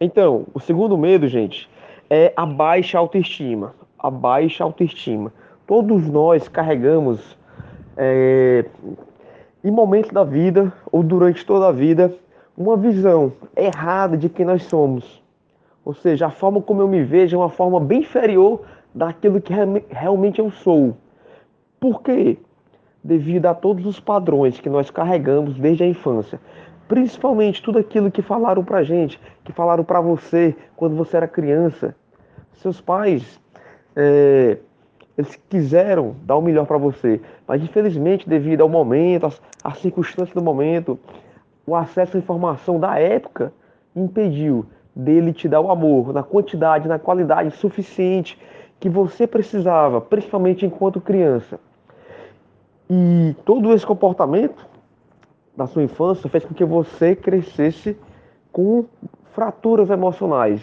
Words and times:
Então, 0.00 0.46
o 0.52 0.60
segundo 0.60 0.96
medo, 0.96 1.26
gente, 1.26 1.68
é 2.10 2.32
a 2.36 2.44
baixa 2.44 2.98
autoestima. 2.98 3.74
A 3.98 4.10
baixa 4.10 4.62
autoestima. 4.62 5.32
Todos 5.66 6.08
nós 6.08 6.48
carregamos, 6.48 7.36
é, 7.96 8.66
em 9.64 9.70
momentos 9.70 10.10
da 10.10 10.22
vida 10.22 10.72
ou 10.92 11.02
durante 11.02 11.44
toda 11.44 11.68
a 11.68 11.72
vida, 11.72 12.14
uma 12.56 12.76
visão 12.76 13.32
errada 13.56 14.16
de 14.16 14.28
quem 14.28 14.44
nós 14.44 14.64
somos. 14.64 15.22
Ou 15.84 15.94
seja, 15.94 16.26
a 16.26 16.30
forma 16.30 16.60
como 16.60 16.82
eu 16.82 16.88
me 16.88 17.02
vejo 17.02 17.36
é 17.36 17.38
uma 17.38 17.48
forma 17.48 17.80
bem 17.80 18.00
inferior 18.00 18.62
daquilo 18.94 19.40
que 19.40 19.52
realmente 19.88 20.40
eu 20.40 20.50
sou. 20.50 20.96
Por 21.78 22.02
quê? 22.02 22.38
Devido 23.02 23.46
a 23.46 23.54
todos 23.54 23.86
os 23.86 24.00
padrões 24.00 24.60
que 24.60 24.68
nós 24.68 24.90
carregamos 24.90 25.54
desde 25.54 25.84
a 25.84 25.86
infância. 25.86 26.40
Principalmente 26.88 27.62
tudo 27.62 27.78
aquilo 27.78 28.10
que 28.10 28.22
falaram 28.22 28.64
pra 28.64 28.82
gente, 28.82 29.20
que 29.44 29.52
falaram 29.52 29.84
pra 29.84 30.00
você 30.00 30.54
quando 30.76 30.96
você 30.96 31.16
era 31.16 31.28
criança. 31.28 31.94
Seus 32.54 32.80
pais, 32.80 33.40
é, 33.94 34.58
eles 35.16 35.36
quiseram 35.48 36.14
dar 36.22 36.36
o 36.36 36.42
melhor 36.42 36.66
para 36.66 36.76
você, 36.76 37.20
mas 37.46 37.62
infelizmente, 37.62 38.28
devido 38.28 38.60
ao 38.60 38.68
momento, 38.68 39.26
às, 39.64 39.78
circunstâncias 39.78 40.34
do 40.34 40.42
momento, 40.42 40.98
o 41.66 41.74
acesso 41.74 42.16
à 42.16 42.20
informação 42.20 42.78
da 42.78 42.98
época 42.98 43.52
impediu 43.94 44.66
dele 44.94 45.32
te 45.32 45.48
dar 45.48 45.60
o 45.60 45.70
amor 45.70 46.12
na 46.12 46.22
quantidade, 46.22 46.88
na 46.88 46.98
qualidade 46.98 47.50
suficiente 47.56 48.38
que 48.78 48.88
você 48.88 49.26
precisava, 49.26 50.00
principalmente 50.00 50.66
enquanto 50.66 51.00
criança. 51.00 51.58
E 52.88 53.34
todo 53.44 53.72
esse 53.72 53.84
comportamento 53.84 54.66
da 55.56 55.66
sua 55.66 55.82
infância 55.82 56.30
fez 56.30 56.44
com 56.44 56.54
que 56.54 56.64
você 56.64 57.16
crescesse 57.16 57.96
com 58.52 58.84
fraturas 59.32 59.90
emocionais, 59.90 60.62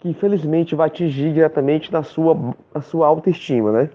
que 0.00 0.08
infelizmente 0.08 0.74
vai 0.74 0.86
atingir 0.86 1.32
diretamente 1.32 1.92
na 1.92 2.02
sua, 2.02 2.54
na 2.74 2.80
sua 2.80 3.06
autoestima, 3.06 3.72
né? 3.72 3.90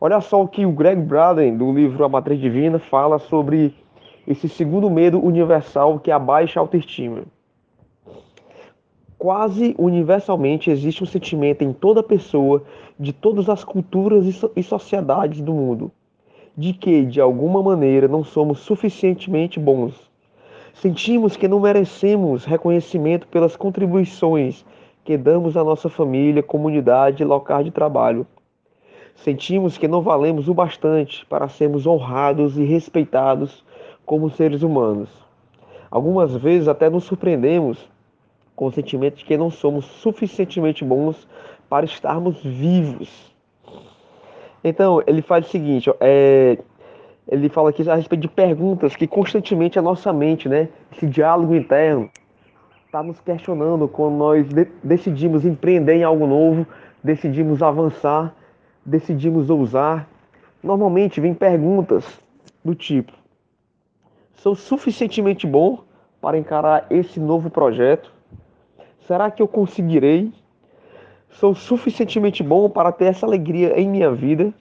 Olha 0.00 0.20
só 0.20 0.42
o 0.42 0.48
que 0.48 0.66
o 0.66 0.72
Greg 0.72 1.00
Braden, 1.00 1.56
do 1.56 1.72
livro 1.72 2.04
A 2.04 2.08
Matriz 2.08 2.40
Divina, 2.40 2.78
fala 2.78 3.18
sobre 3.18 3.74
esse 4.26 4.48
segundo 4.48 4.90
medo 4.90 5.24
universal 5.24 5.98
que 5.98 6.10
é 6.10 6.14
a 6.14 6.18
baixa 6.18 6.60
autoestima. 6.60 7.22
Quase 9.16 9.74
universalmente 9.78 10.70
existe 10.70 11.04
um 11.04 11.06
sentimento 11.06 11.62
em 11.62 11.72
toda 11.72 12.02
pessoa, 12.02 12.64
de 12.98 13.12
todas 13.12 13.48
as 13.48 13.62
culturas 13.62 14.26
e 14.56 14.62
sociedades 14.62 15.40
do 15.40 15.52
mundo, 15.52 15.92
de 16.56 16.72
que, 16.72 17.04
de 17.04 17.20
alguma 17.20 17.62
maneira, 17.62 18.06
não 18.06 18.22
somos 18.22 18.60
suficientemente 18.60 19.58
bons. 19.58 20.10
Sentimos 20.74 21.36
que 21.36 21.48
não 21.48 21.60
merecemos 21.60 22.44
reconhecimento 22.44 23.26
pelas 23.28 23.56
contribuições 23.56 24.64
que 25.04 25.16
damos 25.16 25.56
à 25.56 25.64
nossa 25.64 25.88
família, 25.88 26.42
comunidade 26.42 27.22
e 27.22 27.26
local 27.26 27.62
de 27.62 27.70
trabalho. 27.70 28.26
Sentimos 29.14 29.76
que 29.76 29.86
não 29.86 30.00
valemos 30.00 30.48
o 30.48 30.54
bastante 30.54 31.24
para 31.26 31.48
sermos 31.48 31.86
honrados 31.86 32.58
e 32.58 32.64
respeitados 32.64 33.64
como 34.04 34.30
seres 34.30 34.62
humanos. 34.62 35.10
Algumas 35.90 36.34
vezes 36.34 36.68
até 36.68 36.88
nos 36.88 37.04
surpreendemos 37.04 37.90
com 38.56 38.66
o 38.66 38.72
sentimento 38.72 39.16
de 39.16 39.24
que 39.24 39.36
não 39.36 39.50
somos 39.50 39.84
suficientemente 39.84 40.84
bons 40.84 41.28
para 41.68 41.84
estarmos 41.84 42.42
vivos. 42.42 43.32
Então, 44.64 45.02
ele 45.06 45.22
faz 45.22 45.46
o 45.46 45.50
seguinte, 45.50 45.90
é, 46.00 46.58
ele 47.28 47.48
fala 47.48 47.70
aqui 47.70 47.88
a 47.88 47.94
respeito 47.94 48.22
de 48.22 48.28
perguntas 48.28 48.94
que 48.94 49.06
constantemente 49.06 49.78
a 49.78 49.82
nossa 49.82 50.12
mente, 50.12 50.48
né, 50.48 50.68
esse 50.92 51.06
diálogo 51.06 51.54
interno, 51.54 52.10
está 52.86 53.02
nos 53.02 53.18
questionando 53.20 53.88
quando 53.88 54.16
nós 54.16 54.46
de 54.46 54.66
decidimos 54.84 55.46
empreender 55.46 55.94
em 55.94 56.04
algo 56.04 56.26
novo, 56.26 56.66
decidimos 57.02 57.62
avançar, 57.62 58.34
decidimos 58.84 59.48
ousar. 59.48 60.06
Normalmente 60.62 61.20
vem 61.20 61.32
perguntas 61.32 62.04
do 62.62 62.74
tipo: 62.74 63.12
sou 64.34 64.54
suficientemente 64.54 65.46
bom 65.46 65.84
para 66.20 66.36
encarar 66.36 66.86
esse 66.90 67.18
novo 67.18 67.48
projeto? 67.48 68.12
Será 69.06 69.30
que 69.30 69.40
eu 69.40 69.48
conseguirei? 69.48 70.30
Sou 71.30 71.54
suficientemente 71.54 72.42
bom 72.42 72.68
para 72.68 72.92
ter 72.92 73.06
essa 73.06 73.24
alegria 73.24 73.80
em 73.80 73.88
minha 73.88 74.12
vida? 74.12 74.52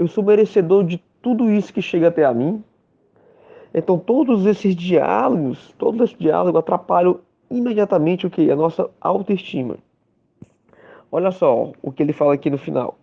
Eu 0.00 0.08
sou 0.08 0.24
merecedor 0.24 0.82
de 0.82 0.96
tudo 1.20 1.50
isso 1.50 1.74
que 1.74 1.82
chega 1.82 2.08
até 2.08 2.24
a 2.24 2.32
mim? 2.32 2.64
Então, 3.74 3.98
todos 3.98 4.46
esses 4.46 4.74
diálogos, 4.74 5.74
todo 5.76 6.02
esse 6.02 6.16
diálogo 6.16 6.56
atrapalham 6.56 7.20
imediatamente 7.50 8.26
o 8.26 8.30
que? 8.30 8.50
A 8.50 8.56
nossa 8.56 8.88
autoestima. 8.98 9.76
Olha 11.12 11.30
só 11.30 11.72
o 11.82 11.92
que 11.92 12.02
ele 12.02 12.14
fala 12.14 12.32
aqui 12.32 12.48
no 12.48 12.56
final. 12.56 12.96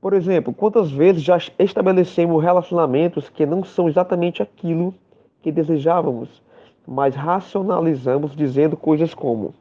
Por 0.00 0.12
exemplo, 0.12 0.52
quantas 0.52 0.90
vezes 0.90 1.22
já 1.22 1.38
estabelecemos 1.56 2.42
relacionamentos 2.42 3.28
que 3.28 3.46
não 3.46 3.62
são 3.62 3.88
exatamente 3.88 4.42
aquilo 4.42 4.92
que 5.40 5.52
desejávamos, 5.52 6.42
mas 6.84 7.14
racionalizamos 7.14 8.34
dizendo 8.34 8.76
coisas 8.76 9.14
como: 9.14 9.54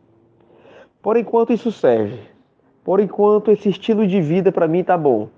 Por 1.03 1.17
enquanto 1.17 1.53
isso 1.53 1.71
serve. 1.71 2.19
Por 2.83 2.99
enquanto 2.99 3.51
esse 3.51 3.69
estilo 3.69 4.07
de 4.07 4.19
vida 4.19 4.51
para 4.51 4.67
mim 4.67 4.83
tá 4.83 4.97
bom. 4.97 5.29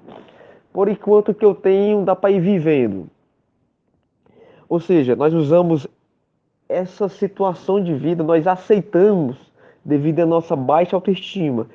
Por 0.74 0.88
enquanto 0.88 1.34
que 1.34 1.46
eu 1.46 1.54
tenho 1.54 2.04
dá 2.04 2.16
para 2.16 2.32
ir 2.32 2.40
vivendo. 2.40 3.08
Ou 4.70 4.80
seja, 4.80 5.16
nós 5.16 5.34
usamos 5.34 5.88
essa 6.70 7.10
situação 7.10 7.84
de 7.84 7.94
vida, 7.94 8.24
nós 8.24 8.48
aceitamos 8.48 9.52
devido 9.84 10.22
à 10.22 10.26
nossa 10.26 10.56
baixa 10.56 10.96
autoestima. 10.96 11.68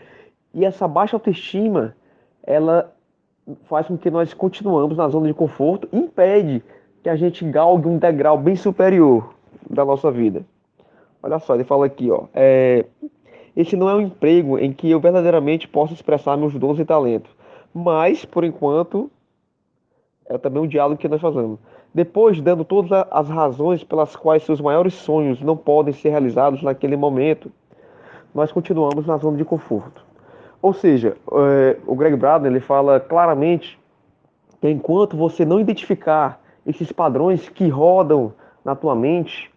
E 0.54 0.64
essa 0.64 0.88
baixa 0.88 1.16
autoestima, 1.16 1.94
ela 2.42 2.90
faz 3.64 3.86
com 3.86 3.96
que 3.98 4.10
nós 4.10 4.32
continuamos 4.32 4.96
na 4.96 5.08
zona 5.08 5.26
de 5.26 5.34
conforto 5.34 5.88
e 5.92 5.98
impede 5.98 6.62
que 7.02 7.08
a 7.10 7.16
gente 7.16 7.44
galgue 7.44 7.86
um 7.86 7.98
degrau 7.98 8.38
bem 8.38 8.56
superior 8.56 9.34
da 9.68 9.84
nossa 9.84 10.10
vida. 10.10 10.44
Olha 11.22 11.38
só, 11.38 11.54
ele 11.54 11.64
fala 11.64 11.86
aqui, 11.86 12.10
ó. 12.10 12.24
É, 12.32 12.86
esse 13.56 13.76
não 13.76 13.88
é 13.88 13.94
um 13.94 14.00
emprego 14.00 14.58
em 14.58 14.72
que 14.72 14.90
eu 14.90 15.00
verdadeiramente 15.00 15.68
posso 15.68 15.92
expressar 15.92 16.36
meus 16.36 16.54
dons 16.54 16.78
e 16.78 16.84
talentos. 16.84 17.30
Mas, 17.78 18.24
por 18.24 18.42
enquanto, 18.42 19.10
é 20.24 20.38
também 20.38 20.62
um 20.62 20.66
diálogo 20.66 20.98
que 20.98 21.06
nós 21.06 21.20
fazemos. 21.20 21.58
Depois, 21.92 22.40
dando 22.40 22.64
todas 22.64 22.90
as 23.10 23.28
razões 23.28 23.84
pelas 23.84 24.16
quais 24.16 24.44
seus 24.44 24.62
maiores 24.62 24.94
sonhos 24.94 25.42
não 25.42 25.58
podem 25.58 25.92
ser 25.92 26.08
realizados 26.08 26.62
naquele 26.62 26.96
momento, 26.96 27.52
nós 28.34 28.50
continuamos 28.50 29.04
na 29.04 29.18
zona 29.18 29.36
de 29.36 29.44
conforto. 29.44 30.02
Ou 30.62 30.72
seja, 30.72 31.18
é, 31.30 31.76
o 31.86 31.94
Greg 31.94 32.16
Braden 32.16 32.50
ele 32.50 32.60
fala 32.60 32.98
claramente 32.98 33.78
que 34.58 34.70
enquanto 34.70 35.14
você 35.14 35.44
não 35.44 35.60
identificar 35.60 36.40
esses 36.64 36.90
padrões 36.90 37.50
que 37.50 37.68
rodam 37.68 38.32
na 38.64 38.74
tua 38.74 38.94
mente, 38.94 39.50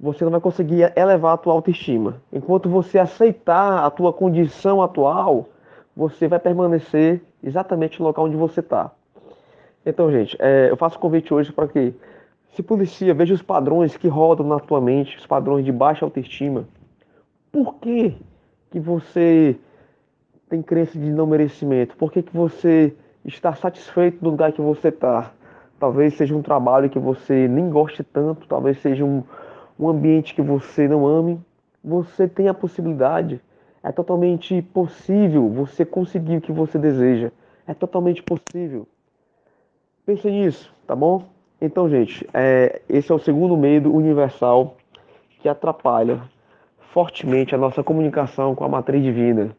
você 0.00 0.24
não 0.24 0.32
vai 0.32 0.40
conseguir 0.40 0.92
elevar 0.96 1.34
a 1.34 1.38
tua 1.38 1.52
autoestima. 1.52 2.16
Enquanto 2.32 2.68
você 2.68 2.98
aceitar 2.98 3.84
a 3.84 3.90
tua 3.90 4.12
condição 4.12 4.82
atual, 4.82 5.46
você 5.98 6.28
vai 6.28 6.38
permanecer 6.38 7.20
exatamente 7.42 7.98
no 7.98 8.06
local 8.06 8.26
onde 8.26 8.36
você 8.36 8.60
está. 8.60 8.92
Então, 9.84 10.12
gente, 10.12 10.36
é, 10.38 10.70
eu 10.70 10.76
faço 10.76 10.96
convite 10.96 11.34
hoje 11.34 11.52
para 11.52 11.66
que 11.66 11.92
se 12.52 12.62
policia, 12.62 13.12
veja 13.12 13.34
os 13.34 13.42
padrões 13.42 13.96
que 13.96 14.06
rodam 14.06 14.46
na 14.46 14.60
tua 14.60 14.80
mente, 14.80 15.16
os 15.16 15.26
padrões 15.26 15.64
de 15.64 15.72
baixa 15.72 16.04
autoestima. 16.04 16.68
Por 17.50 17.74
que, 17.80 18.16
que 18.70 18.78
você 18.78 19.56
tem 20.48 20.62
crença 20.62 20.96
de 20.96 21.10
não 21.10 21.26
merecimento? 21.26 21.96
Por 21.96 22.12
que, 22.12 22.22
que 22.22 22.36
você 22.36 22.94
está 23.24 23.52
satisfeito 23.52 24.22
no 24.22 24.30
lugar 24.30 24.52
que 24.52 24.60
você 24.60 24.90
está? 24.90 25.32
Talvez 25.80 26.14
seja 26.14 26.32
um 26.32 26.42
trabalho 26.42 26.88
que 26.88 26.98
você 27.00 27.48
nem 27.48 27.68
goste 27.68 28.04
tanto, 28.04 28.46
talvez 28.46 28.78
seja 28.78 29.04
um, 29.04 29.24
um 29.76 29.88
ambiente 29.88 30.32
que 30.32 30.42
você 30.42 30.86
não 30.86 31.04
ame. 31.04 31.40
Você 31.82 32.28
tem 32.28 32.46
a 32.46 32.54
possibilidade, 32.54 33.40
é 33.88 33.92
totalmente 33.92 34.60
possível 34.60 35.48
você 35.48 35.82
conseguir 35.82 36.36
o 36.36 36.40
que 36.42 36.52
você 36.52 36.78
deseja. 36.78 37.32
É 37.66 37.72
totalmente 37.72 38.22
possível. 38.22 38.86
Pense 40.04 40.30
nisso, 40.30 40.70
tá 40.86 40.94
bom? 40.94 41.24
Então, 41.58 41.88
gente, 41.88 42.28
é, 42.34 42.82
esse 42.86 43.10
é 43.10 43.14
o 43.14 43.18
segundo 43.18 43.56
medo 43.56 43.90
universal 43.90 44.76
que 45.40 45.48
atrapalha 45.48 46.20
fortemente 46.92 47.54
a 47.54 47.58
nossa 47.58 47.82
comunicação 47.82 48.54
com 48.54 48.62
a 48.62 48.68
matriz 48.68 49.02
divina 49.02 49.56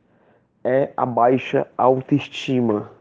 é 0.64 0.92
a 0.96 1.08
baixa 1.08 1.66
autoestima. 1.76 2.92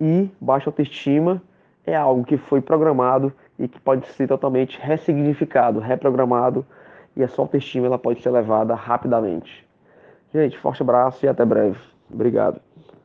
E 0.00 0.30
baixa 0.40 0.70
autoestima 0.70 1.42
é 1.84 1.96
algo 1.96 2.24
que 2.24 2.36
foi 2.36 2.60
programado 2.60 3.32
e 3.58 3.66
que 3.66 3.80
pode 3.80 4.06
ser 4.08 4.28
totalmente 4.28 4.78
ressignificado, 4.80 5.80
reprogramado, 5.80 6.64
e 7.16 7.24
a 7.24 7.26
sua 7.26 7.46
autoestima 7.46 7.86
ela 7.86 7.98
pode 7.98 8.22
ser 8.22 8.28
elevada 8.28 8.76
rapidamente. 8.76 9.67
Gente, 10.32 10.58
forte 10.58 10.82
abraço 10.82 11.24
e 11.24 11.28
até 11.28 11.44
breve. 11.44 11.78
Obrigado. 12.10 12.60